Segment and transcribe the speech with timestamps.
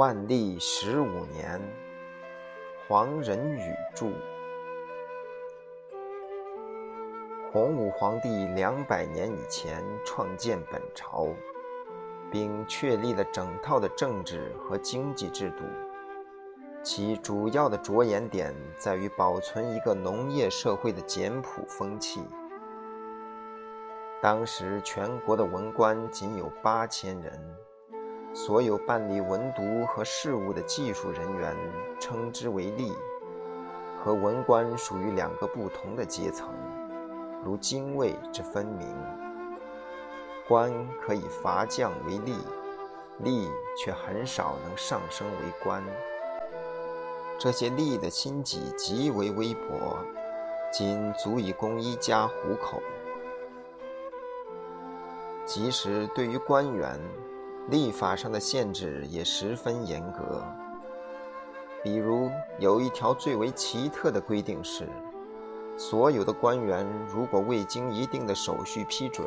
[0.00, 1.60] 万历十五年，
[2.88, 3.60] 黄仁宇
[3.94, 4.06] 著。
[7.52, 11.28] 洪武皇帝两百年以前创建本朝，
[12.32, 15.64] 并确立了整套的政治和经济制度。
[16.82, 22.22] 其主要的着眼点在于保存一个农业社会的简朴风气。
[24.22, 27.59] 当时全国的文官仅有八千人。
[28.32, 31.56] 所有办理文牍和事务的技术人员
[31.98, 32.94] 称之为吏，
[33.98, 36.48] 和文官属于两个不同的阶层，
[37.44, 38.86] 如泾渭之分明。
[40.48, 42.34] 官可以伐将为吏，
[43.22, 45.82] 吏却很少能上升为官。
[47.38, 49.96] 这些吏的薪级极为微薄，
[50.72, 52.80] 仅足以供一家糊口。
[55.44, 57.00] 即使对于官员，
[57.70, 60.42] 立法上的限制也十分严格，
[61.84, 64.88] 比如有一条最为奇特的规定是：
[65.78, 69.24] 所有的官员如果未经一定的手续批准，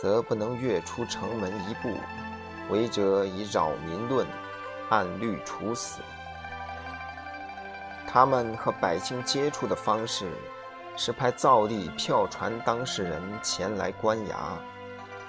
[0.00, 1.94] 则不能越出城门一步，
[2.70, 4.26] 违者以扰民论，
[4.88, 6.00] 按律处死。
[8.06, 10.26] 他们和百姓接触的方式
[10.96, 14.56] 是派造例票传当事人前来官衙。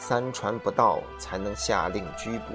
[0.05, 2.53] 三传不到，才能下令拘捕。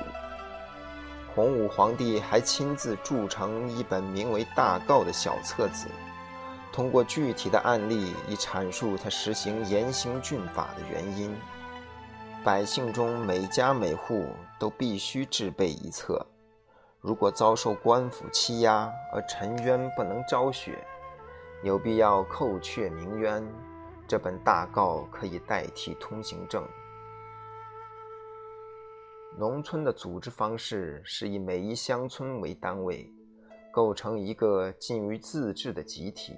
[1.34, 5.86] 洪武皇帝还亲自铸成一本名为《大诰》的小册子，
[6.70, 11.34] 通过具体的案例，以阐述他实行严刑峻法的原因。
[12.44, 14.26] 百姓中每家每户
[14.58, 16.26] 都必须制备一册。
[17.00, 20.86] 如果遭受官府欺压而沉冤不能昭雪，
[21.62, 23.42] 有必要扣却名冤，
[24.06, 26.62] 这本大诰可以代替通行证。
[29.38, 33.08] 农村的组织方式是以每一乡村为单位，
[33.70, 36.34] 构成一个近于自治的集体，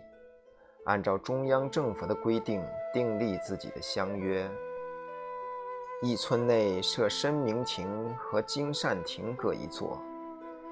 [0.85, 2.63] 按照中央政府的规定
[2.93, 4.47] 订立自己的乡约。
[6.03, 9.99] 一村内设申明亭和金善亭各一座，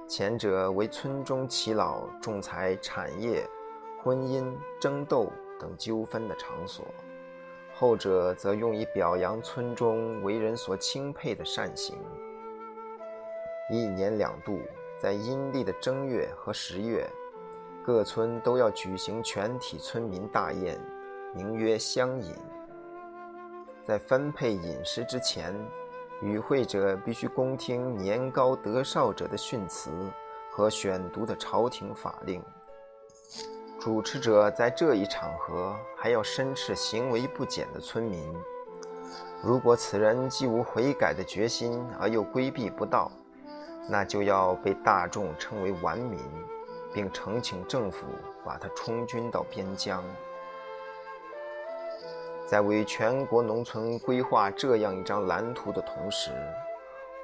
[0.07, 3.43] 前者为村中耆老仲裁产业、
[4.03, 6.85] 婚姻、争斗等纠纷的场所，
[7.75, 11.97] 后者则用以表扬村中为人所钦佩的善行。
[13.71, 14.61] 一年两度，
[14.99, 17.07] 在阴历的正月和十月，
[17.85, 20.81] 各村都要举行全体村民大宴，
[21.35, 22.35] 名曰乡饮。
[23.85, 25.55] 在分配饮食之前，
[26.23, 29.91] 与会者必须恭听年高德少者的训词
[30.51, 32.43] 和选读的朝廷法令。
[33.79, 38.35] 主持者在这一场合还要申斥行为不检的村民，
[39.43, 43.13] 如果此人既无悔改的决心，而又规避不道。
[43.89, 46.21] 那就要被大众称为顽民，
[46.93, 48.07] 并呈请政府
[48.45, 50.05] 把他充军到边疆。
[52.47, 56.31] 在为全国农村规划这样一张蓝图的同时，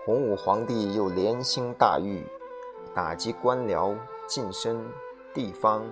[0.04, 2.22] 洪武皇帝又连兴大狱，
[2.94, 3.96] 打击官僚、
[4.26, 4.82] 近身、
[5.32, 5.82] 地方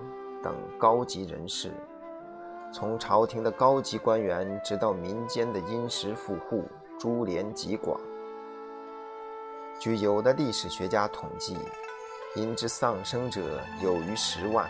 [0.43, 1.71] 等高级人士，
[2.71, 6.65] 从朝廷的高级官员，直到民间的殷实富户，
[6.99, 7.99] 株连极广。
[9.83, 11.57] 据有的历史学家统计，
[12.35, 14.65] 因之丧生者有逾十万。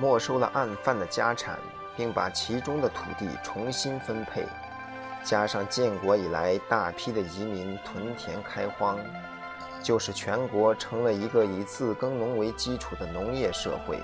[0.00, 1.58] 没收了案犯的家产，
[1.94, 4.46] 并把其中的土地重新分配，
[5.22, 8.98] 加上建国以来大批的移民屯田开荒，
[9.82, 14.00] 就使全国成了一个以自耕农为基础的农业社会。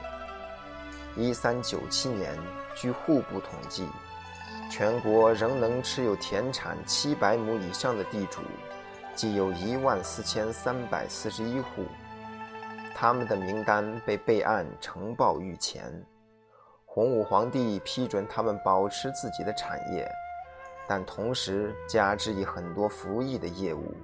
[1.16, 2.38] 一三九七年，
[2.76, 3.88] 据户部统计，
[4.70, 8.42] 全国仍能持有田产七百亩以上的地主。
[9.14, 11.84] 即有一万四千三百四十一户，
[12.94, 15.92] 他们的名单被备案呈报御前。
[16.86, 20.10] 洪武皇帝批准他们保持自己的产业，
[20.88, 23.94] 但同时加之以很多服役的业务，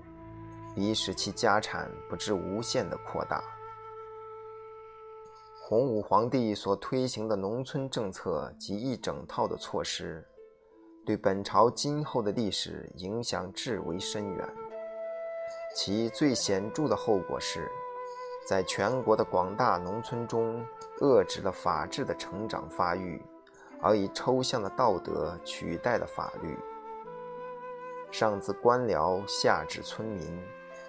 [0.74, 3.42] 以使其家产不致无限的扩大。
[5.60, 10.24] 洪武皇帝所推行的农村政策及一整套的措施，
[11.04, 14.48] 对本朝今后的历史影响至为深远。
[15.74, 17.70] 其最显著的后果是，
[18.46, 20.64] 在全国的广大农村中，
[21.00, 23.22] 遏制了法治的成长发育，
[23.80, 26.58] 而以抽象的道德取代了法律。
[28.10, 30.42] 上自官僚，下至村民，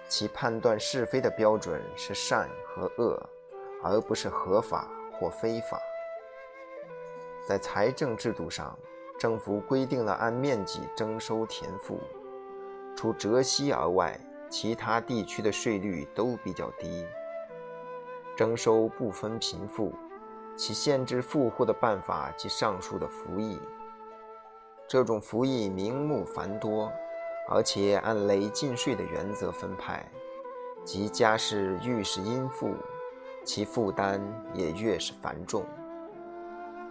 [0.08, 3.22] 其判断是非的标准是善和恶，
[3.84, 5.78] 而不是合法或非法。
[7.46, 8.76] 在财政制度上，
[9.18, 12.00] 政府规定了按面积征收田赋，
[12.96, 14.18] 除折息而外。
[14.50, 17.06] 其他地区的税率都比较低，
[18.36, 19.92] 征收不分贫富，
[20.56, 23.60] 其限制富户的办法及上述的服役。
[24.88, 26.90] 这种服役名目繁多，
[27.48, 30.04] 而且按累进税的原则分派，
[30.84, 32.74] 即家事愈是殷富，
[33.44, 34.20] 其负担
[34.52, 35.64] 也越是繁重。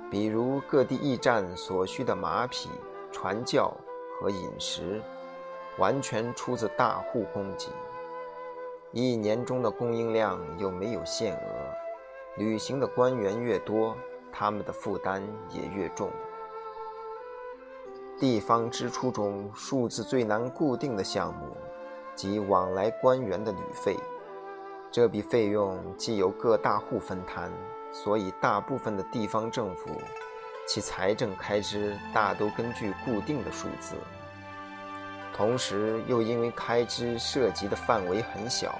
[0.09, 2.69] 比如各地驿站所需的马匹、
[3.11, 3.75] 传教
[4.21, 5.01] 和饮食。
[5.79, 7.69] 完全出自大户供给，
[8.91, 11.39] 一年中的供应量又没有限额，
[12.37, 13.95] 旅行的官员越多，
[14.31, 16.11] 他们的负担也越重。
[18.19, 21.55] 地方支出中数字最难固定的项目，
[22.13, 23.95] 即往来官员的旅费。
[24.91, 27.49] 这笔费用既由各大户分摊，
[27.93, 29.91] 所以大部分的地方政府，
[30.67, 33.95] 其财政开支大都根据固定的数字。
[35.39, 38.77] 同时，又因为开支涉及的范围很小，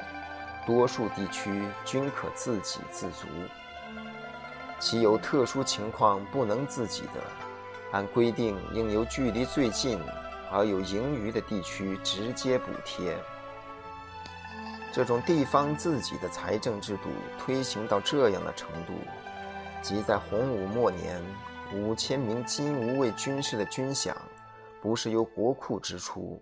[0.67, 3.27] 多数地区均可自给自足。
[4.77, 7.23] 其有特殊情况不能自给的，
[7.93, 10.01] 按规定应由距离最近
[10.51, 13.15] 而有盈余的地区直接补贴。
[14.91, 17.03] 这种地方自己的财政制度
[17.37, 18.91] 推行到这样的程度，
[19.81, 21.23] 即在洪武末年，
[21.73, 24.13] 五千名金吾卫军士的军饷，
[24.81, 26.41] 不是由国库支出。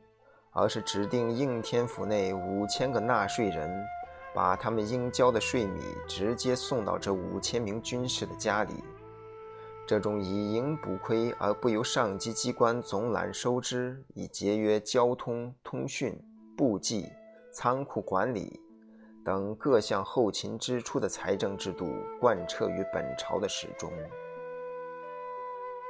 [0.57, 3.69] 而是指定应天府内五千个纳税人，
[4.33, 8.73] 把他们应交的税米直接送到这五千名军士的家里。
[9.85, 16.19] 这种以盈补亏而不由上级机关总揽收支，以节约交通、通讯、
[16.57, 17.07] 部际、
[17.53, 18.59] 仓库管理
[19.23, 21.85] 等各项后勤支出的财政制度，
[22.19, 23.93] 贯彻于本朝的始终。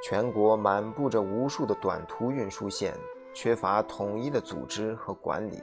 [0.04, 2.94] 全国满布着无数的短途运输线。
[3.40, 5.62] 缺乏统一的组织和管理，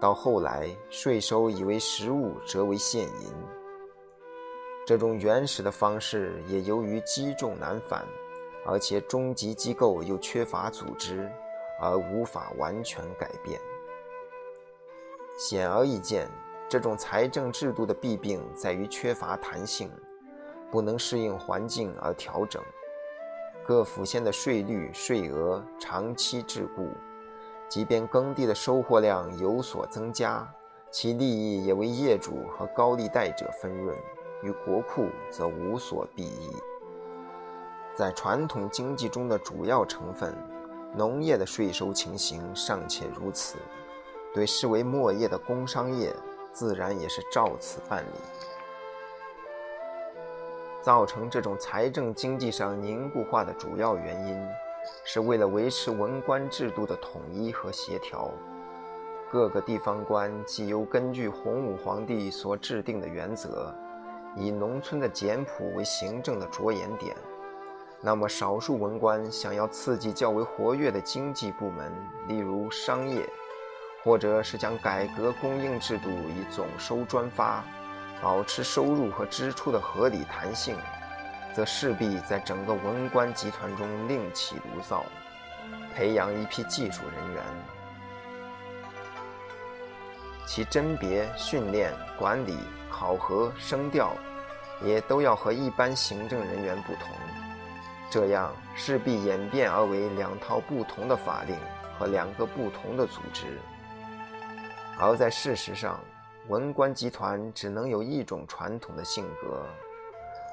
[0.00, 3.34] 到后来税收以为实物折为现银。
[4.86, 8.06] 这种原始的方式也由于积重难返，
[8.64, 11.28] 而且中级机构又缺乏组织，
[11.80, 13.60] 而无法完全改变。
[15.36, 16.30] 显而易见，
[16.68, 19.90] 这种财政制度的弊病在于缺乏弹性，
[20.70, 22.62] 不能适应环境而调整。
[23.68, 26.88] 各府县的税率、税额长期桎梏，
[27.68, 30.50] 即便耕地的收获量有所增加，
[30.90, 33.94] 其利益也为业主和高利贷者分润，
[34.42, 36.56] 与国库则无所裨益。
[37.94, 40.34] 在传统经济中的主要成分
[40.96, 43.58] 农业的税收情形尚且如此，
[44.32, 46.10] 对视为末业的工商业，
[46.54, 48.18] 自然也是照此办理。
[50.80, 54.48] 造成这种财政经济上凝固化的主要原因，
[55.04, 58.30] 是为了维持文官制度的统一和协调。
[59.30, 63.74] 各个地方官既由根据洪武皇帝所制定的原则，
[64.36, 67.14] 以农村的简朴为行政的着眼点，
[68.00, 71.92] 那么少数文官想要刺激较为活跃的经济部门，
[72.26, 73.28] 例如商业，
[74.02, 77.62] 或者是将改革供应制度以总收专发。
[78.20, 80.76] 保持收入和支出的合理弹性，
[81.54, 85.04] 则势必在整个文官集团中另起炉灶，
[85.94, 87.42] 培养一批技术人员，
[90.46, 92.58] 其甄别、训练、管理、
[92.90, 94.12] 考核、升调，
[94.82, 97.08] 也都要和一般行政人员不同。
[98.10, 101.54] 这样势必演变而为两套不同的法令
[101.98, 103.60] 和两个不同的组织，
[104.98, 106.00] 而在事实上。
[106.48, 109.66] 文官集团只能有一种传统的性格，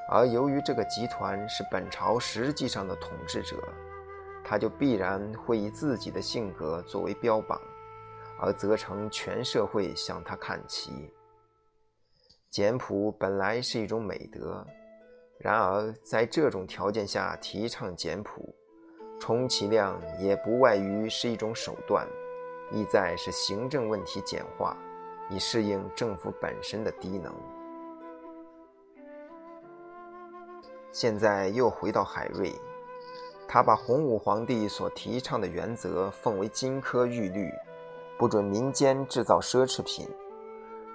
[0.09, 3.55] 而由于这个集团是本朝实际上的统治者，
[4.43, 7.59] 他就必然会以自己的性格作为标榜，
[8.37, 10.91] 而责成全社会向他看齐。
[12.49, 14.67] 简朴本来是一种美德，
[15.39, 18.53] 然而在这种条件下提倡简朴，
[19.21, 22.05] 充其量也不外于是一种手段，
[22.73, 24.75] 意在是行政问题简化。
[25.29, 27.33] 以适应政府本身的低能。
[30.91, 32.53] 现在又回到海瑞，
[33.47, 37.51] 他把洪武皇帝所提倡的原则奉为金科玉律，
[38.17, 40.07] 不准民间制造奢侈品，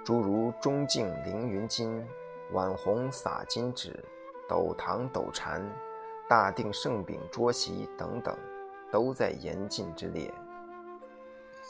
[0.03, 2.03] 诸如中镜凌云金、
[2.51, 4.03] 晚红洒金纸、
[4.49, 5.63] 斗糖斗禅、
[6.27, 8.35] 大定圣饼桌席等等，
[8.91, 10.33] 都在严禁之列。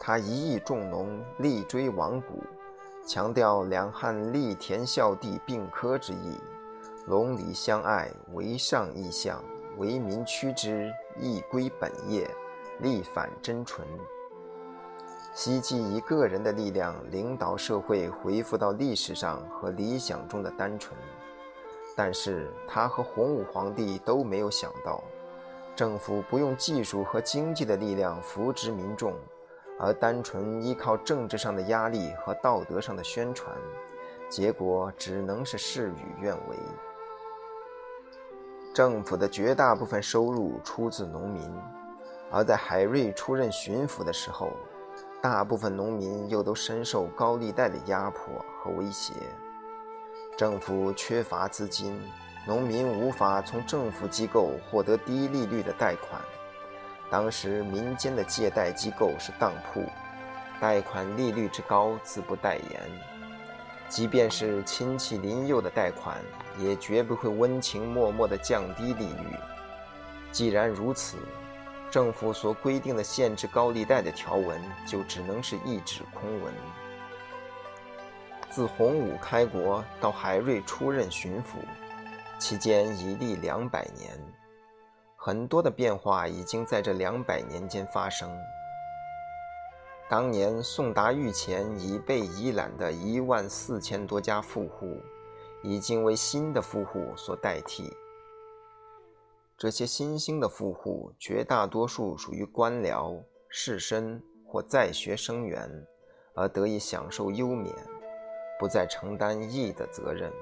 [0.03, 2.41] 他一意重农，力追亡古，
[3.05, 6.39] 强调两汉立田孝弟并科之意，
[7.05, 9.43] 龙里相爱，为上意象，
[9.77, 12.27] 为民趋之，亦归本业，
[12.79, 13.87] 力反真纯。
[15.35, 20.99] 希冀以个人的力量领导社会恢复到历史上和理想中的单纯。
[21.95, 25.03] 但是他和洪武皇帝都没有想到，
[25.75, 29.13] 政府不用技术和经济的力量扶植民众，
[29.83, 33.51] 而单纯依靠政治上的压力和道德上的宣传，
[34.29, 36.55] 结果只能是事与愿违。
[38.75, 41.51] 政府的绝大部分收入出自农民，
[42.29, 44.51] 而在海瑞出任巡抚的时候，
[45.19, 49.13] 大部分农民又都深受高利贷的压迫和威胁。
[50.37, 51.99] 政府缺乏资金，
[52.47, 56.21] 农民无法从政府机构获得低利率的贷款。
[57.11, 59.83] 当时民间的借贷机构是当铺，
[60.61, 62.81] 贷款利率之高自不待言。
[63.89, 66.17] 即便是亲戚邻友的贷款，
[66.57, 69.37] 也绝不会温情脉脉地降低利率。
[70.31, 71.17] 既然如此，
[71.89, 76.53] 政府所规定的限制高利贷的条文，就只能是一纸空文。
[78.49, 81.59] 自洪武开国到海瑞出任巡抚，
[82.39, 84.17] 期间已历两百年，
[85.23, 88.27] 很多的变化已经在这两百年间发生。
[90.09, 94.99] 当年送达御前已被遗揽的一万四千多家富户，
[95.61, 97.95] 已经为新的富户所代替。
[99.59, 105.69] 这些新兴的富户，绝大多数属于官僚、士绅或在学生员，
[106.33, 107.71] 而得以享受优免。
[108.59, 110.33] 不再承担义的责任，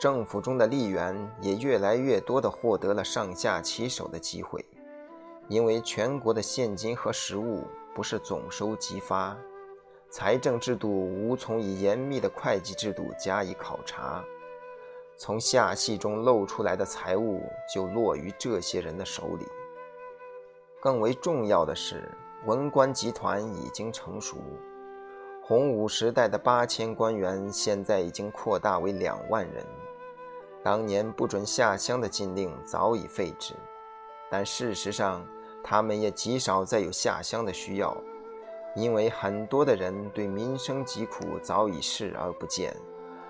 [0.00, 4.64] 政府中的吏员也越来越多地获得了上下其手的机会，
[5.46, 7.64] 因为全国的现金和实物
[7.94, 9.36] 不是总收即发，
[10.08, 14.24] 财政制度无从以严密的会计制度加以考察，
[15.18, 19.46] 从下系中漏出来的财物就落于这些人的手里。
[20.80, 22.10] 更为重要的是，
[22.46, 24.38] 文官集团已经成熟。
[25.42, 29.62] 洪武时代的八千官员，现在已经扩大为两万人。
[30.62, 33.54] 当年不准下乡的禁令早已废止，
[34.30, 35.26] 但事实上，
[35.64, 37.96] 他们也极少再有下乡的需要，
[38.76, 42.76] 因为很多的人对民生疾苦早已视而不见，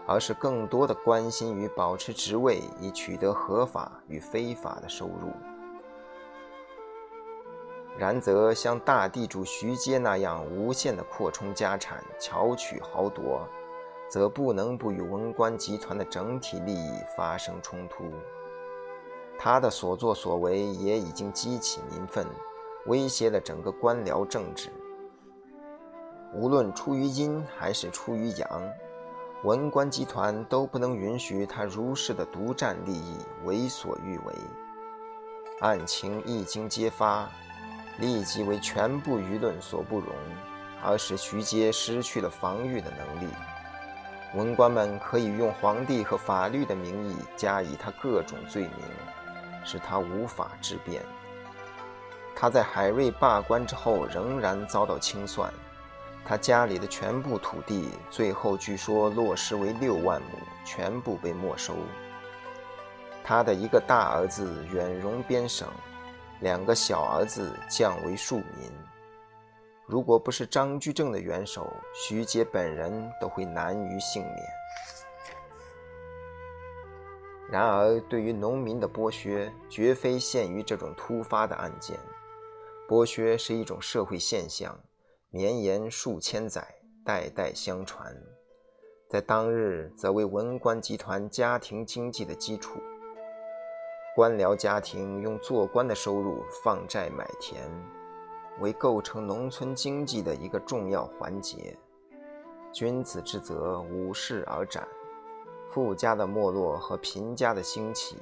[0.06, 5.32] 而是更多的关心于保持职位以取得合法与非法的收入。
[7.96, 13.46] 然则，像大地主徐阶那样无限的扩充家产、巧取豪夺，
[14.10, 18.04] 则不能不与文官集团的整体利益发生冲突。
[19.38, 22.26] 他的所作所为也已经激起民愤，
[22.86, 24.68] 威胁了整个官僚政治。
[26.34, 28.62] 无论出于阴还是出于阳，
[29.44, 34.34] 文官集团都不能允许他如是的独占利益、为所欲为。
[35.60, 37.30] 案情一经揭发。
[37.98, 40.14] 立即为全部舆论所不容，
[40.82, 43.28] 而使徐阶失去了防御的能力。
[44.34, 48.72] 文官们可以用皇帝和法律的名义加以他各种罪名，
[49.64, 51.02] 使他无法治辩。
[52.34, 55.52] 他在海瑞罢官之后仍然遭到清算，
[56.24, 61.74] 他家里的全部土地最后据说落实为六万亩，全部被没收。
[63.24, 65.68] 他的一个大儿子远荣边省。
[66.40, 68.72] 两个小儿子降为庶民，
[69.90, 74.36] 如果不是张居正的元首，徐阶本人都会难于幸免。
[77.50, 81.98] 然而，对于农民的剥削，绝非限于这种突发的案件，
[82.88, 84.78] 剥削是一种社会现象，
[85.30, 86.64] 绵延数千载，
[87.04, 88.16] 代代相传，
[89.08, 92.78] 在当日则为文官集团家庭经济的基础。
[94.14, 97.68] 官僚家庭用做官的收入放债买田，
[98.58, 101.76] 为构成农村经济的一个重要环节。
[102.72, 104.86] 君子之泽，五世而斩。
[105.70, 108.16] 富家的没落和贫家的兴起，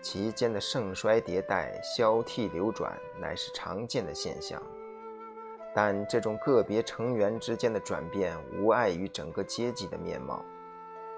[0.00, 4.62] 其间的盛衰迭代、交替流转，乃是常见的现象。
[5.74, 10.42] 但这种个别成员之间的转变，无碍于整个阶级的面貌。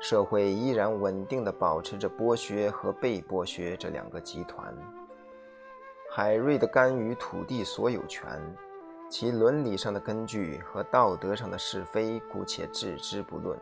[0.01, 4.75] 社会依然稳定地保持着剥削和被剥削这两个集团。
[6.13, 8.29] 海瑞的干预土地所有权，
[9.09, 13.57] 其伦理上的根据和道德上的是非，姑且置之不论，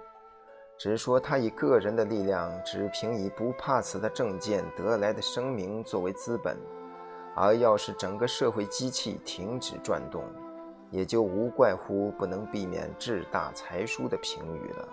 [0.78, 6.56] 只说他以个人的力量，只凭以不怕死的政见得来的声名作为资本，
[7.36, 10.24] 而要使整个社会机器停止转动，
[10.90, 14.88] 也就无怪乎不能避免志大才疏的评语了。